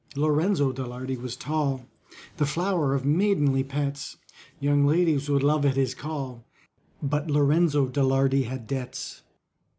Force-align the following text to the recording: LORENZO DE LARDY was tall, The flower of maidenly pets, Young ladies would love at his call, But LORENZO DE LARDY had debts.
LORENZO 0.15 0.71
DE 0.71 0.83
LARDY 0.83 1.15
was 1.17 1.35
tall, 1.35 1.85
The 2.37 2.47
flower 2.47 2.95
of 2.95 3.05
maidenly 3.05 3.63
pets, 3.63 4.17
Young 4.59 4.83
ladies 4.83 5.29
would 5.29 5.43
love 5.43 5.63
at 5.63 5.75
his 5.75 5.93
call, 5.93 6.43
But 7.03 7.29
LORENZO 7.29 7.89
DE 7.89 8.01
LARDY 8.01 8.43
had 8.45 8.65
debts. 8.65 9.21